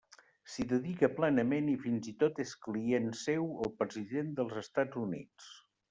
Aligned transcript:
S'hi 0.53 0.63
dedica 0.71 1.09
plenament 1.19 1.67
i 1.73 1.75
fins 1.83 2.09
i 2.13 2.15
tot 2.25 2.43
és 2.47 2.55
client 2.65 3.13
seu 3.21 3.47
el 3.67 3.75
president 3.85 4.33
dels 4.41 4.61
Estats 4.65 5.03
Units. 5.07 5.57